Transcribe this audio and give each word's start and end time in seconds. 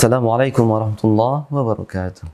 Warahmatullahi 0.00 1.44
wabarakatuh. 1.52 2.24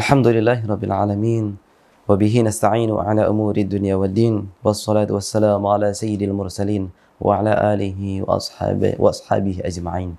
Alhamdulillahi 0.00 0.64
rabbil 0.64 0.96
alamin. 0.96 1.60
Wabihi 2.08 2.40
nasta'inu 2.40 3.04
ala 3.04 3.28
umuri 3.28 3.68
dunya 3.68 4.00
wad 4.00 4.16
din. 4.16 4.48
Wassalatu 4.64 5.12
wassalamu 5.12 5.68
ala 5.68 5.92
sayyidil 5.92 6.32
mursalin 6.32 6.88
wa 7.20 7.36
ala 7.36 7.76
alihi 7.76 8.24
wa 8.24 8.40
ashabihi 8.40 8.96
wa 8.96 9.12
ashabihi 9.12 9.60
ajma'in. 9.60 10.16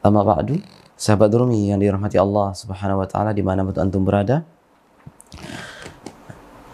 Amma 0.00 0.24
ba'du, 0.24 0.56
sahabat 0.96 1.28
Rumi 1.36 1.68
yang 1.68 1.76
dirahmati 1.76 2.16
Allah 2.16 2.56
Subhanahu 2.56 3.04
wa 3.04 3.08
taala 3.08 3.36
di 3.36 3.44
mana 3.44 3.60
antum 3.60 4.08
berada. 4.08 4.40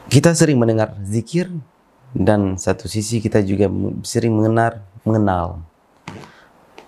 Kita 0.06 0.38
sering 0.38 0.54
mendengar 0.54 0.94
zikir 1.02 1.50
dan 2.14 2.54
satu 2.54 2.86
sisi 2.86 3.18
kita 3.18 3.42
juga 3.42 3.66
sering 4.06 4.38
mengenal 4.38 4.86
mengenal. 5.02 5.66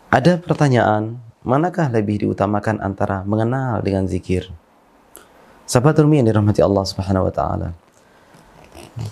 Ada 0.06 0.38
pertanyaan, 0.38 1.18
manakah 1.42 1.90
lebih 1.90 2.26
diutamakan 2.26 2.78
antara 2.82 3.26
mengenal 3.26 3.82
dengan 3.82 4.06
zikir? 4.06 4.50
Sahabat 5.66 5.98
Rumi 5.98 6.22
yang 6.22 6.28
dirahmati 6.30 6.62
Allah 6.62 6.84
Subhanahu 6.86 7.30
wa 7.30 7.34
taala. 7.34 7.68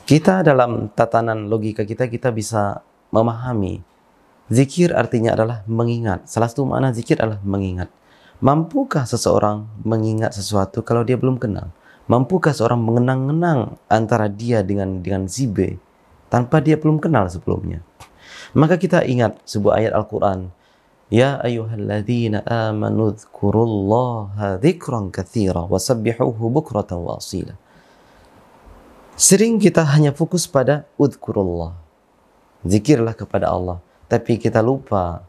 Kita 0.04 0.42
dalam 0.42 0.90
tatanan 0.92 1.46
logika 1.46 1.86
kita 1.86 2.10
kita 2.10 2.34
bisa 2.34 2.82
memahami 3.14 3.80
zikir 4.50 4.92
artinya 4.92 5.32
adalah 5.32 5.62
mengingat. 5.70 6.26
Salah 6.26 6.50
satu 6.50 6.66
makna 6.66 6.90
zikir 6.90 7.16
adalah 7.22 7.40
mengingat. 7.46 7.88
Mampukah 8.40 9.06
seseorang 9.06 9.68
mengingat 9.86 10.32
sesuatu 10.32 10.82
kalau 10.82 11.06
dia 11.06 11.14
belum 11.16 11.38
kenal? 11.38 11.70
Mampukah 12.10 12.50
seorang 12.50 12.82
mengenang-enang 12.82 13.78
antara 13.86 14.26
dia 14.26 14.66
dengan 14.66 14.98
dengan 14.98 15.30
si 15.30 15.46
tanpa 16.26 16.58
dia 16.58 16.74
belum 16.74 16.98
kenal 16.98 17.30
sebelumnya? 17.30 17.86
Maka 18.56 18.80
kita 18.80 19.06
ingat 19.06 19.38
sebuah 19.46 19.78
ayat 19.78 19.92
Al-Quran. 19.94 20.50
Ya 21.10 21.42
ayyuhalladzina 21.42 22.46
amanu 22.46 23.12
dhkurullaha 23.18 24.62
dhikran 24.62 25.10
kathira 25.10 25.66
wasabbihuhu 25.66 26.38
bukratan 26.54 27.02
wa 27.02 27.18
asila. 27.18 27.58
Sering 29.18 29.58
kita 29.58 29.82
hanya 29.84 30.14
fokus 30.14 30.46
pada 30.46 30.86
udhkurullah. 30.96 31.74
Zikirlah 32.62 33.18
kepada 33.18 33.50
Allah. 33.50 33.82
Tapi 34.06 34.38
kita 34.38 34.62
lupa 34.62 35.26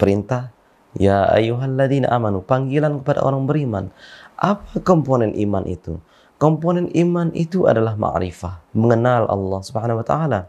perintah 0.00 0.50
Ya 0.98 1.22
ayyuhalladzina 1.30 2.10
amanu 2.10 2.42
panggilan 2.42 2.98
kepada 3.02 3.22
orang 3.22 3.46
beriman. 3.46 3.94
Apa 4.34 4.82
komponen 4.82 5.36
iman 5.38 5.62
itu? 5.68 6.02
Komponen 6.40 6.88
iman 6.96 7.30
itu 7.36 7.68
adalah 7.68 7.94
ma'rifah, 8.00 8.64
mengenal 8.72 9.28
Allah 9.28 9.60
Subhanahu 9.60 10.00
wa 10.00 10.06
taala. 10.06 10.40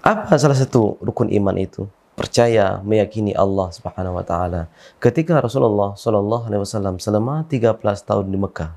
Apa 0.00 0.38
salah 0.38 0.56
satu 0.56 0.96
rukun 1.02 1.28
iman 1.34 1.58
itu? 1.58 1.84
Percaya, 2.16 2.80
meyakini 2.80 3.36
Allah 3.36 3.68
Subhanahu 3.76 4.16
wa 4.16 4.24
taala. 4.24 4.72
Ketika 4.96 5.36
Rasulullah 5.36 5.92
sallallahu 5.92 6.48
alaihi 6.48 6.64
wasallam 6.64 6.96
selama 6.96 7.44
13 7.44 7.76
tahun 8.08 8.32
di 8.32 8.40
Mekah 8.40 8.72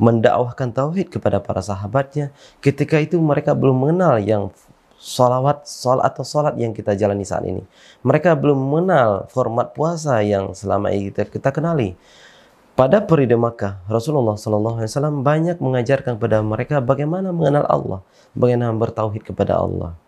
mendakwahkan 0.00 0.72
tauhid 0.72 1.12
kepada 1.12 1.36
para 1.36 1.60
sahabatnya, 1.60 2.32
ketika 2.64 2.96
itu 2.96 3.20
mereka 3.20 3.52
belum 3.52 3.76
mengenal 3.76 4.16
yang 4.24 4.48
salawat, 4.96 5.68
salat 5.68 6.08
atau 6.08 6.24
salat 6.24 6.56
yang 6.56 6.72
kita 6.72 6.96
jalani 6.96 7.28
saat 7.28 7.44
ini. 7.44 7.60
Mereka 8.02 8.32
belum 8.40 8.56
mengenal 8.56 9.28
format 9.28 9.76
puasa 9.76 10.24
yang 10.24 10.56
selama 10.56 10.88
ini 10.88 11.12
kita, 11.12 11.28
kita 11.28 11.50
kenali. 11.52 11.92
Pada 12.72 13.02
periode 13.02 13.34
Makkah, 13.34 13.82
Rasulullah 13.90 14.38
SAW 14.38 15.20
banyak 15.20 15.58
mengajarkan 15.58 16.14
kepada 16.14 16.40
mereka 16.46 16.78
bagaimana 16.78 17.34
mengenal 17.34 17.66
Allah, 17.66 18.00
bagaimana 18.38 18.70
bertauhid 18.70 19.26
kepada 19.26 19.58
Allah. 19.58 19.98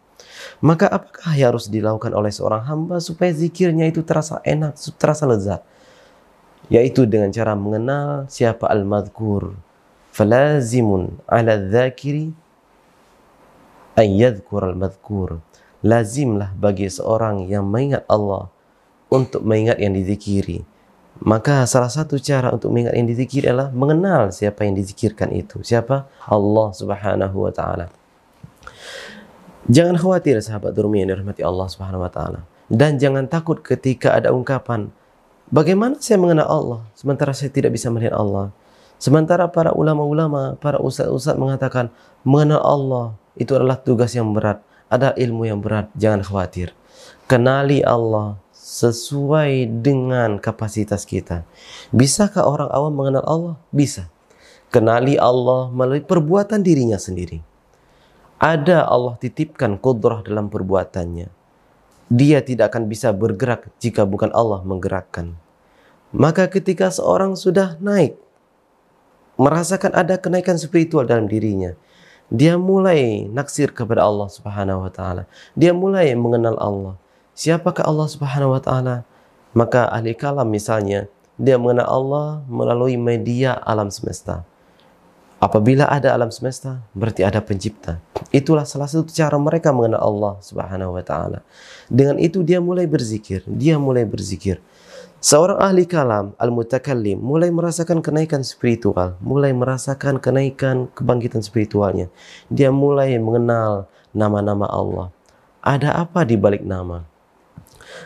Maka 0.58 0.90
apakah 0.90 1.38
yang 1.38 1.54
harus 1.54 1.70
dilakukan 1.70 2.10
oleh 2.10 2.34
seorang 2.34 2.66
hamba 2.66 2.98
supaya 2.98 3.30
zikirnya 3.30 3.86
itu 3.86 4.02
terasa 4.02 4.42
enak, 4.42 4.74
terasa 4.98 5.24
lezat? 5.30 5.62
Yaitu 6.66 7.06
dengan 7.06 7.30
cara 7.30 7.54
mengenal 7.54 8.26
siapa 8.26 8.66
al-madhkur. 8.66 9.54
Falazimun 10.10 11.22
ala 11.30 11.54
dzakiri 11.54 12.34
ayyadhkur 13.94 14.66
al-madhkur. 14.66 15.38
Lazimlah 15.80 16.52
bagi 16.58 16.90
seorang 16.92 17.48
yang 17.48 17.64
mengingat 17.64 18.04
Allah 18.10 18.52
untuk 19.08 19.46
mengingat 19.46 19.80
yang 19.80 19.96
dizikiri 19.96 20.66
maka 21.20 21.68
salah 21.68 21.92
satu 21.92 22.16
cara 22.16 22.48
untuk 22.48 22.72
mengingat 22.72 22.96
yang 22.96 23.04
dizikir 23.04 23.44
adalah 23.44 23.68
mengenal 23.74 24.32
siapa 24.32 24.64
yang 24.64 24.72
dizikirkan 24.72 25.28
itu. 25.36 25.60
Siapa? 25.60 26.08
Allah 26.24 26.68
Subhanahu 26.72 27.36
wa 27.44 27.52
taala. 27.52 27.92
Jangan 29.68 30.00
khawatir 30.00 30.40
sahabat 30.40 30.72
Durmi 30.72 31.04
yang 31.04 31.12
dirahmati 31.12 31.44
Allah 31.44 31.68
Subhanahu 31.68 32.00
wa 32.00 32.08
taala. 32.08 32.48
Dan 32.70 32.96
jangan 32.96 33.26
takut 33.26 33.60
ketika 33.60 34.14
ada 34.16 34.32
ungkapan, 34.32 34.88
bagaimana 35.52 35.98
saya 35.98 36.16
mengenal 36.22 36.48
Allah 36.48 36.80
sementara 36.96 37.34
saya 37.36 37.52
tidak 37.52 37.74
bisa 37.74 37.92
melihat 37.92 38.16
Allah. 38.16 38.54
Sementara 39.00 39.48
para 39.48 39.72
ulama-ulama, 39.72 40.60
para 40.60 40.76
ustaz-ustaz 40.80 41.36
mengatakan 41.36 41.88
mengenal 42.24 42.62
Allah 42.62 43.06
itu 43.36 43.52
adalah 43.56 43.80
tugas 43.80 44.12
yang 44.12 44.32
berat, 44.32 44.60
ada 44.88 45.12
ilmu 45.16 45.48
yang 45.48 45.60
berat. 45.60 45.88
Jangan 45.96 46.24
khawatir. 46.24 46.72
Kenali 47.26 47.80
Allah 47.84 48.40
sesuai 48.54 49.82
dengan 49.82 50.38
kapasitas 50.38 51.02
kita. 51.02 51.42
Bisakah 51.90 52.46
orang 52.46 52.70
awam 52.70 52.92
mengenal 52.94 53.24
Allah? 53.26 53.54
Bisa. 53.74 54.06
Kenali 54.70 55.18
Allah 55.18 55.72
melalui 55.74 56.06
perbuatan 56.06 56.62
dirinya 56.62 57.00
sendiri. 57.00 57.49
Ada 58.40 58.88
Allah 58.88 59.20
titipkan 59.20 59.76
kudrah 59.76 60.24
dalam 60.24 60.48
perbuatannya. 60.48 61.28
Dia 62.10 62.40
tidak 62.40 62.74
akan 62.74 62.88
bisa 62.88 63.12
bergerak 63.12 63.68
jika 63.78 64.08
bukan 64.08 64.32
Allah 64.32 64.64
menggerakkan. 64.64 65.36
Maka 66.10 66.48
ketika 66.50 66.90
seorang 66.90 67.36
sudah 67.36 67.76
naik, 67.78 68.18
merasakan 69.38 69.94
ada 69.94 70.18
kenaikan 70.18 70.58
spiritual 70.58 71.06
dalam 71.06 71.30
dirinya, 71.30 71.76
dia 72.32 72.58
mulai 72.58 73.28
naksir 73.30 73.70
kepada 73.70 74.02
Allah 74.02 74.26
Subhanahu 74.26 74.82
wa 74.82 74.90
taala. 74.90 75.28
Dia 75.54 75.70
mulai 75.70 76.10
mengenal 76.18 76.58
Allah 76.58 76.98
Siapakah 77.40 77.88
Allah 77.88 78.04
Subhanahu 78.04 78.52
wa 78.52 78.60
taala? 78.60 78.96
Maka 79.56 79.88
ahli 79.88 80.12
kalam 80.12 80.44
misalnya, 80.52 81.08
dia 81.40 81.56
mengenal 81.56 81.88
Allah 81.88 82.28
melalui 82.52 83.00
media 83.00 83.56
alam 83.64 83.88
semesta. 83.88 84.44
Apabila 85.40 85.88
ada 85.88 86.12
alam 86.12 86.28
semesta, 86.28 86.84
berarti 86.92 87.24
ada 87.24 87.40
pencipta. 87.40 87.96
Itulah 88.28 88.68
salah 88.68 88.84
satu 88.84 89.08
cara 89.08 89.40
mereka 89.40 89.72
mengenal 89.72 90.04
Allah 90.04 90.34
Subhanahu 90.44 90.92
wa 90.92 91.00
taala. 91.00 91.40
Dengan 91.88 92.20
itu 92.20 92.44
dia 92.44 92.60
mulai 92.60 92.84
berzikir, 92.84 93.40
dia 93.48 93.80
mulai 93.80 94.04
berzikir. 94.04 94.60
Seorang 95.20 95.56
ahli 95.60 95.88
kalam, 95.88 96.36
al-mutakallim, 96.36 97.16
mulai 97.20 97.48
merasakan 97.48 98.04
kenaikan 98.04 98.44
spiritual, 98.44 99.16
mulai 99.24 99.56
merasakan 99.56 100.20
kenaikan 100.20 100.92
kebangkitan 100.92 101.40
spiritualnya. 101.40 102.12
Dia 102.52 102.68
mulai 102.68 103.16
mengenal 103.16 103.88
nama-nama 104.12 104.68
Allah. 104.68 105.08
Ada 105.64 106.04
apa 106.04 106.24
di 106.24 106.36
balik 106.36 106.64
nama? 106.64 107.09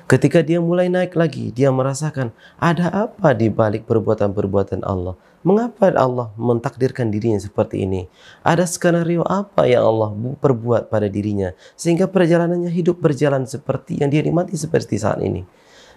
Ketika 0.05 0.45
dia 0.45 0.61
mulai 0.61 0.93
naik 0.93 1.17
lagi, 1.17 1.49
dia 1.51 1.73
merasakan 1.73 2.31
ada 2.61 2.89
apa 2.93 3.33
di 3.33 3.49
balik 3.49 3.89
perbuatan-perbuatan 3.89 4.85
Allah. 4.85 5.17
Mengapa 5.45 5.93
Allah 5.93 6.33
mentakdirkan 6.41 7.13
dirinya 7.13 7.37
seperti 7.37 7.85
ini? 7.85 8.09
Ada 8.41 8.65
skenario 8.65 9.21
apa 9.29 9.69
yang 9.69 9.85
Allah 9.85 10.11
perbuat 10.41 10.89
pada 10.89 11.05
dirinya 11.05 11.53
sehingga 11.77 12.09
perjalanannya 12.09 12.73
hidup 12.73 13.01
berjalan 13.01 13.45
seperti 13.45 14.01
yang 14.01 14.09
dia 14.09 14.25
nikmati 14.25 14.57
seperti 14.57 14.97
saat 14.97 15.21
ini. 15.21 15.45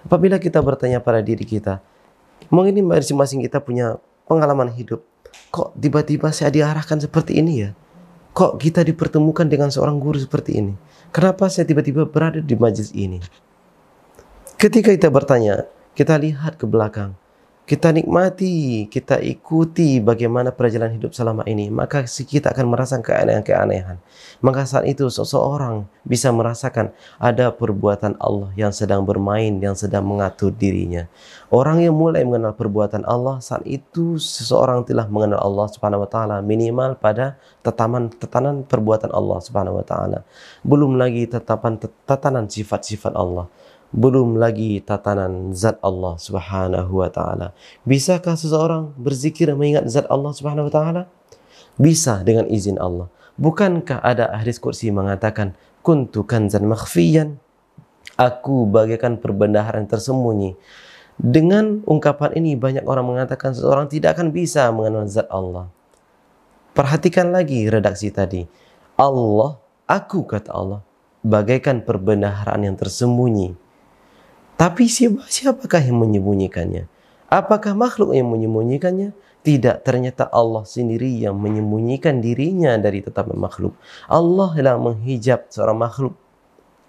Apabila 0.03 0.35
kita 0.35 0.59
bertanya 0.59 0.99
pada 0.99 1.23
diri 1.23 1.47
kita, 1.47 1.79
mungkin 2.51 2.75
masing-masing 2.91 3.43
kita 3.43 3.63
punya 3.63 3.99
pengalaman 4.27 4.67
hidup. 4.75 5.03
Kok 5.51 5.79
tiba-tiba 5.79 6.31
saya 6.35 6.51
diarahkan 6.51 6.99
seperti 6.99 7.39
ini 7.39 7.53
ya? 7.63 7.71
Kok 8.35 8.61
kita 8.61 8.85
dipertemukan 8.85 9.47
dengan 9.49 9.71
seorang 9.73 9.97
guru 9.97 10.21
seperti 10.21 10.59
ini? 10.59 10.73
Kenapa 11.09 11.49
saya 11.49 11.65
tiba-tiba 11.65 12.05
berada 12.05 12.37
di 12.43 12.53
majelis 12.53 12.91
ini? 12.93 13.17
Ketika 14.57 14.89
kita 14.89 15.13
bertanya, 15.13 15.69
kita 15.93 16.17
lihat 16.17 16.57
ke 16.57 16.65
belakang, 16.65 17.13
kita 17.69 17.93
nikmati, 17.93 18.89
kita 18.89 19.21
ikuti 19.21 20.01
bagaimana 20.01 20.49
perjalanan 20.49 20.97
hidup 20.97 21.13
selama 21.13 21.45
ini, 21.45 21.69
maka 21.69 22.09
kita 22.09 22.57
akan 22.57 22.65
merasakan 22.73 23.05
keanehan-keanehan. 23.05 24.01
Maka 24.41 24.65
saat 24.65 24.89
itu 24.89 25.13
seseorang 25.13 25.85
bisa 26.01 26.33
merasakan 26.33 26.89
ada 27.21 27.53
perbuatan 27.53 28.17
Allah 28.17 28.49
yang 28.57 28.73
sedang 28.73 29.05
bermain, 29.05 29.61
yang 29.61 29.77
sedang 29.77 30.01
mengatur 30.09 30.49
dirinya. 30.49 31.05
Orang 31.53 31.85
yang 31.85 31.93
mulai 31.93 32.25
mengenal 32.25 32.57
perbuatan 32.57 33.05
Allah 33.05 33.37
saat 33.45 33.61
itu 33.61 34.17
seseorang 34.17 34.89
telah 34.89 35.05
mengenal 35.05 35.37
Allah 35.37 35.69
Subhanahu 35.69 36.01
wa 36.01 36.09
taala 36.09 36.41
minimal 36.41 36.97
pada 36.97 37.37
tatanan 37.61 38.09
tatanan 38.09 38.65
perbuatan 38.65 39.13
Allah 39.13 39.37
Subhanahu 39.37 39.77
wa 39.77 39.85
taala. 39.85 40.25
Belum 40.65 40.97
lagi 40.97 41.29
tatapan 41.29 41.77
tatanan 42.09 42.49
sifat-sifat 42.49 43.13
Allah 43.13 43.45
belum 43.95 44.35
lagi 44.35 44.83
tatanan 44.83 45.55
zat 45.55 45.79
Allah 45.79 46.19
Subhanahu 46.19 46.99
wa 46.99 47.07
taala. 47.07 47.55
Bisakah 47.87 48.35
seseorang 48.35 48.91
berzikir 48.99 49.47
mengingat 49.55 49.87
zat 49.87 50.05
Allah 50.11 50.31
Subhanahu 50.35 50.67
wa 50.67 50.73
taala? 50.73 51.01
Bisa 51.79 52.25
dengan 52.25 52.49
izin 52.51 52.81
Allah. 52.81 53.07
Bukankah 53.37 54.01
ada 54.01 54.33
hadis 54.33 54.57
kursi 54.57 54.89
mengatakan 54.89 55.53
kuntu 55.85 56.25
kanzan 56.25 56.65
makhfiyan? 56.67 57.37
Aku 58.17 58.65
bagaikan 58.65 59.21
perbendaharaan 59.21 59.85
tersembunyi. 59.85 60.57
Dengan 61.17 61.85
ungkapan 61.85 62.33
ini 62.37 62.57
banyak 62.57 62.85
orang 62.85 63.05
mengatakan 63.05 63.53
seseorang 63.53 63.89
tidak 63.89 64.17
akan 64.17 64.33
bisa 64.33 64.69
mengenal 64.73 65.05
zat 65.05 65.29
Allah. 65.29 65.69
Perhatikan 66.77 67.33
lagi 67.33 67.65
redaksi 67.69 68.13
tadi. 68.13 68.45
Allah, 68.97 69.57
aku 69.89 70.25
kata 70.25 70.53
Allah, 70.53 70.81
bagaikan 71.25 71.81
perbendaharaan 71.81 72.65
yang 72.69 72.77
tersembunyi. 72.77 73.66
Tapi 74.57 74.89
siapa, 74.89 75.21
siapakah 75.29 75.79
yang 75.85 76.01
menyembunyikannya? 76.01 76.89
Apakah 77.29 77.77
makhluk 77.77 78.17
yang 78.17 78.27
menyembunyikannya? 78.33 79.13
Tidak, 79.45 79.85
ternyata 79.85 80.27
Allah 80.27 80.65
sendiri 80.65 81.07
yang 81.23 81.37
menyembunyikan 81.39 82.19
dirinya 82.19 82.75
dari 82.75 83.05
tetap 83.05 83.29
makhluk. 83.31 83.77
Allah 84.09 84.51
yang 84.57 84.81
menghijab 84.81 85.47
seorang 85.47 85.77
makhluk 85.77 86.17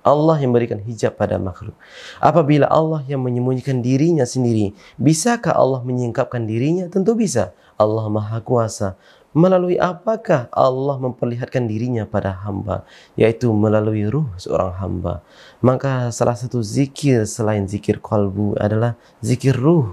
Allah 0.09 0.41
yang 0.41 0.55
memberikan 0.55 0.81
hijab 0.81 1.21
pada 1.21 1.37
makhluk. 1.37 1.77
Apabila 2.23 2.65
Allah 2.71 3.05
yang 3.05 3.21
menyembunyikan 3.21 3.85
dirinya 3.85 4.25
sendiri, 4.25 4.73
bisakah 4.97 5.53
Allah 5.53 5.85
menyingkapkan 5.85 6.49
dirinya? 6.49 6.89
Tentu 6.89 7.13
bisa. 7.13 7.53
Allah 7.77 8.09
Maha 8.09 8.41
Kuasa. 8.41 8.97
Melalui 9.37 9.77
apakah 9.77 10.49
Allah 10.49 10.97
memperlihatkan 10.97 11.69
dirinya 11.69 12.09
pada 12.09 12.33
hamba? 12.33 12.89
Yaitu 13.13 13.53
melalui 13.53 14.09
ruh 14.09 14.29
seorang 14.41 14.73
hamba. 14.81 15.21
Maka 15.61 16.09
salah 16.09 16.35
satu 16.35 16.65
zikir 16.65 17.29
selain 17.29 17.69
zikir 17.69 18.01
kalbu 18.01 18.57
adalah 18.57 18.97
zikir 19.21 19.53
ruh. 19.53 19.93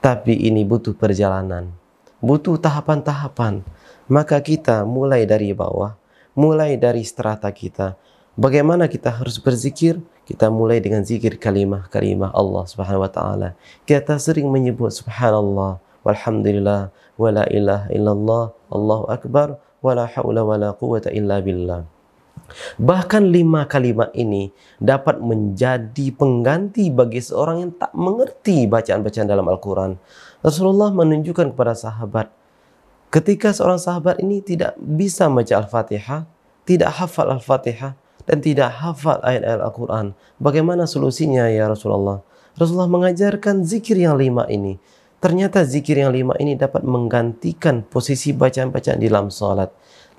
Tapi 0.00 0.32
ini 0.32 0.64
butuh 0.64 0.96
perjalanan. 0.96 1.68
Butuh 2.24 2.56
tahapan-tahapan. 2.56 3.60
Maka 4.08 4.40
kita 4.40 4.88
mulai 4.88 5.28
dari 5.28 5.52
bawah, 5.52 5.94
mulai 6.32 6.80
dari 6.80 7.04
strata 7.04 7.52
kita, 7.52 8.00
Bagaimana 8.40 8.88
kita 8.88 9.10
harus 9.10 9.36
berzikir? 9.36 10.00
Kita 10.24 10.48
mulai 10.48 10.80
dengan 10.80 11.04
zikir 11.04 11.36
kalimah-kalimah 11.36 12.32
Allah 12.32 12.64
Subhanahu 12.64 13.04
wa 13.04 13.12
taala. 13.12 13.58
Kita 13.84 14.16
sering 14.16 14.48
menyebut 14.48 14.94
subhanallah, 14.96 15.76
walhamdulillah, 16.06 16.92
wala 17.20 17.44
ilaha 17.50 17.86
illallah, 17.92 18.44
Allahu 18.72 19.04
akbar, 19.12 19.60
wala 19.84 20.04
haula 20.08 20.42
wala 20.44 20.68
quwata 20.76 21.12
illa 21.12 21.40
billah. 21.40 21.84
Bahkan 22.82 23.30
lima 23.30 23.68
kalimat 23.70 24.10
ini 24.16 24.50
dapat 24.82 25.22
menjadi 25.22 26.10
pengganti 26.10 26.90
bagi 26.90 27.22
seorang 27.22 27.56
yang 27.62 27.72
tak 27.78 27.92
mengerti 27.94 28.66
bacaan-bacaan 28.66 29.28
dalam 29.28 29.46
Al-Quran. 29.46 30.00
Rasulullah 30.42 30.90
menunjukkan 30.90 31.54
kepada 31.54 31.78
sahabat, 31.78 32.32
ketika 33.14 33.54
seorang 33.54 33.78
sahabat 33.78 34.18
ini 34.18 34.42
tidak 34.42 34.74
bisa 34.80 35.30
membaca 35.30 35.62
Al-Fatihah, 35.62 36.26
tidak 36.66 36.90
hafal 36.98 37.30
Al-Fatihah, 37.30 37.94
dan 38.26 38.38
tidak 38.42 38.70
hafal 38.78 39.18
ayat-ayat 39.22 39.60
Al-Quran. 39.62 40.06
Bagaimana 40.38 40.86
solusinya 40.86 41.46
ya 41.50 41.70
Rasulullah? 41.70 42.22
Rasulullah 42.58 42.90
mengajarkan 42.90 43.62
zikir 43.62 43.98
yang 43.98 44.18
lima 44.18 44.46
ini. 44.50 44.78
Ternyata 45.20 45.68
zikir 45.68 46.00
yang 46.00 46.16
lima 46.16 46.32
ini 46.40 46.56
dapat 46.56 46.80
menggantikan 46.80 47.84
posisi 47.84 48.32
bacaan-bacaan 48.32 48.96
di 48.96 49.12
dalam 49.12 49.28
salat. 49.28 49.68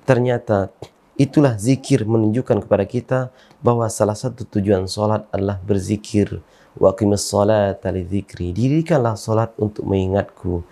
Ternyata 0.06 0.70
itulah 1.18 1.58
zikir 1.58 2.06
menunjukkan 2.06 2.62
kepada 2.62 2.86
kita 2.86 3.20
bahwa 3.66 3.90
salah 3.90 4.14
satu 4.14 4.46
tujuan 4.46 4.86
salat 4.86 5.26
adalah 5.34 5.58
berzikir. 5.58 6.38
Wa 6.78 6.94
aqimis 6.94 7.26
salata 7.26 7.90
li 7.90 8.06
Dirikanlah 8.06 9.18
salat 9.18 9.50
untuk 9.58 9.84
mengingatku. 9.90 10.62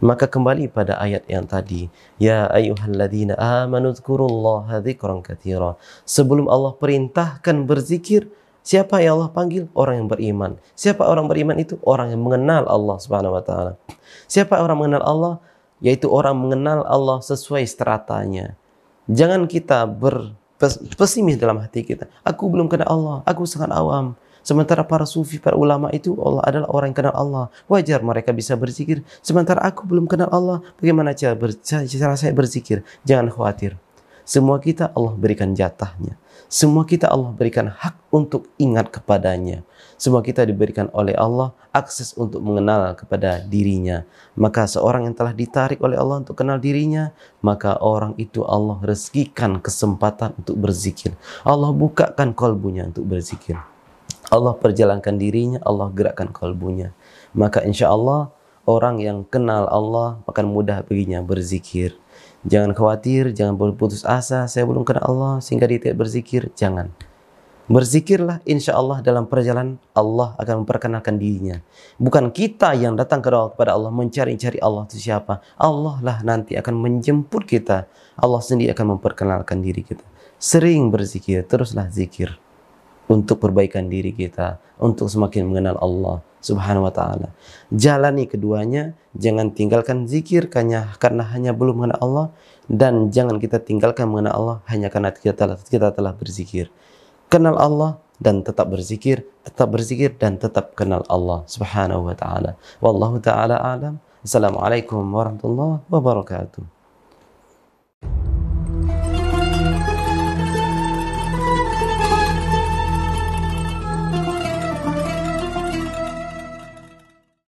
Maka 0.00 0.30
kembali 0.30 0.70
pada 0.70 0.96
ayat 0.96 1.26
yang 1.26 1.50
tadi, 1.50 1.90
ya 2.16 2.46
ayyuhalladzina 2.46 3.36
amanu 3.36 3.90
dzkurullaha 3.90 4.80
dzikran 4.86 5.20
katsira. 5.20 5.76
Sebelum 6.06 6.46
Allah 6.46 6.72
perintahkan 6.78 7.66
berzikir, 7.68 8.30
siapa 8.60 9.00
yang 9.02 9.20
Allah 9.20 9.30
panggil? 9.32 9.66
Orang 9.74 10.04
yang 10.04 10.08
beriman. 10.08 10.56
Siapa 10.76 11.04
orang 11.04 11.26
beriman 11.26 11.56
itu? 11.58 11.76
Orang 11.84 12.12
yang 12.12 12.20
mengenal 12.20 12.64
Allah 12.68 12.96
Subhanahu 13.00 13.36
wa 13.36 13.42
taala. 13.42 13.72
Siapa 14.30 14.60
orang 14.60 14.76
mengenal 14.78 15.02
Allah? 15.04 15.34
Yaitu 15.80 16.12
orang 16.12 16.36
mengenal 16.36 16.84
Allah 16.84 17.24
sesuai 17.24 17.64
stratanya. 17.64 18.54
Jangan 19.08 19.48
kita 19.48 19.88
berpesimis 19.88 21.40
dalam 21.40 21.58
hati 21.58 21.82
kita. 21.82 22.06
Aku 22.22 22.46
belum 22.52 22.68
kenal 22.68 22.86
Allah, 22.86 23.16
aku 23.24 23.48
sangat 23.48 23.72
awam. 23.72 24.14
Sementara 24.40 24.80
para 24.88 25.04
sufi, 25.04 25.36
para 25.36 25.52
ulama 25.52 25.92
itu 25.92 26.16
Allah 26.16 26.42
adalah 26.48 26.68
orang 26.72 26.88
yang 26.92 26.98
kenal 27.04 27.14
Allah. 27.16 27.44
Wajar 27.68 28.00
mereka 28.00 28.32
bisa 28.32 28.56
berzikir. 28.56 29.04
Sementara 29.20 29.60
aku 29.60 29.84
belum 29.84 30.08
kenal 30.08 30.32
Allah. 30.32 30.64
Bagaimana 30.80 31.12
cara, 31.12 31.36
saya 32.16 32.32
berzikir? 32.32 32.80
Jangan 33.04 33.28
khawatir. 33.28 33.76
Semua 34.30 34.62
kita 34.62 34.94
Allah 34.94 35.18
berikan 35.18 35.58
jatahnya. 35.58 36.14
Semua 36.46 36.86
kita 36.86 37.10
Allah 37.10 37.34
berikan 37.34 37.66
hak 37.66 38.14
untuk 38.14 38.46
ingat 38.62 38.86
kepadanya. 38.94 39.66
Semua 39.98 40.22
kita 40.22 40.46
diberikan 40.46 40.86
oleh 40.94 41.18
Allah 41.18 41.50
akses 41.74 42.14
untuk 42.14 42.38
mengenal 42.38 42.94
kepada 42.94 43.42
dirinya. 43.42 44.06
Maka 44.38 44.70
seorang 44.70 45.10
yang 45.10 45.18
telah 45.18 45.34
ditarik 45.34 45.82
oleh 45.82 45.98
Allah 45.98 46.22
untuk 46.22 46.38
kenal 46.38 46.62
dirinya, 46.62 47.10
maka 47.42 47.74
orang 47.82 48.14
itu 48.22 48.46
Allah 48.46 48.78
rezekikan 48.86 49.58
kesempatan 49.58 50.38
untuk 50.38 50.62
berzikir. 50.62 51.10
Allah 51.42 51.74
bukakan 51.74 52.30
kolbunya 52.30 52.86
untuk 52.86 53.10
berzikir. 53.10 53.58
Allah 54.30 54.54
perjalankan 54.54 55.18
dirinya, 55.18 55.58
Allah 55.66 55.90
gerakkan 55.90 56.30
kalbunya. 56.30 56.94
Maka 57.34 57.66
insya 57.66 57.90
Allah 57.90 58.30
orang 58.62 59.02
yang 59.02 59.26
kenal 59.26 59.66
Allah 59.66 60.22
akan 60.22 60.54
mudah 60.54 60.86
baginya 60.86 61.18
berzikir. 61.18 61.98
Jangan 62.40 62.72
khawatir, 62.72 63.36
jangan 63.36 63.60
berputus 63.60 64.00
asa, 64.08 64.48
saya 64.48 64.64
belum 64.64 64.80
kenal 64.80 65.04
Allah 65.04 65.34
sehingga 65.44 65.68
dia 65.68 65.76
tidak 65.76 66.00
berzikir. 66.00 66.48
Jangan. 66.56 66.88
Berzikirlah 67.70 68.42
insya 68.50 68.74
Allah 68.74 68.98
dalam 68.98 69.30
perjalanan 69.30 69.78
Allah 69.94 70.34
akan 70.42 70.66
memperkenalkan 70.66 71.20
dirinya. 71.20 71.62
Bukan 72.02 72.34
kita 72.34 72.74
yang 72.74 72.98
datang 72.98 73.22
kepada 73.22 73.76
Allah 73.76 73.94
mencari-cari 73.94 74.58
Allah 74.58 74.90
itu 74.90 74.98
siapa. 74.98 75.38
Allah 75.54 76.02
lah 76.02 76.18
nanti 76.26 76.58
akan 76.58 76.74
menjemput 76.80 77.46
kita. 77.46 77.86
Allah 78.18 78.42
sendiri 78.42 78.74
akan 78.74 78.98
memperkenalkan 78.98 79.62
diri 79.62 79.86
kita. 79.86 80.02
Sering 80.40 80.90
berzikir, 80.90 81.46
teruslah 81.46 81.86
zikir 81.92 82.40
untuk 83.06 83.38
perbaikan 83.38 83.86
diri 83.86 84.16
kita, 84.16 84.58
untuk 84.80 85.06
semakin 85.06 85.46
mengenal 85.46 85.78
Allah 85.78 86.26
Subhanahu 86.40 86.88
wa 86.88 86.92
taala. 86.92 87.36
Jalani 87.68 88.24
keduanya, 88.24 88.96
jangan 89.12 89.52
tinggalkan 89.52 90.08
zikir 90.08 90.48
karena 90.48 90.92
karena 90.96 91.24
hanya 91.28 91.52
belum 91.52 91.84
mengenal 91.84 92.00
Allah 92.00 92.26
dan 92.66 93.12
jangan 93.12 93.36
kita 93.36 93.60
tinggalkan 93.60 94.08
mengenal 94.08 94.34
Allah 94.34 94.56
hanya 94.72 94.88
karena 94.88 95.12
kita 95.12 95.36
telah 95.36 95.56
kita 95.60 95.92
telah 95.92 96.12
berzikir. 96.16 96.72
Kenal 97.30 97.60
Allah 97.60 98.00
dan 98.18 98.40
tetap 98.40 98.72
berzikir, 98.72 99.22
tetap 99.44 99.68
berzikir 99.70 100.16
dan 100.16 100.40
tetap 100.40 100.72
kenal 100.72 101.04
Allah 101.06 101.44
Subhanahu 101.44 102.08
wa 102.08 102.16
taala. 102.16 102.56
Wallahu 102.80 103.20
taala 103.20 103.60
alam. 103.60 104.00
Assalamualaikum 104.20 105.00
warahmatullahi 105.00 105.84
wabarakatuh. 105.88 106.79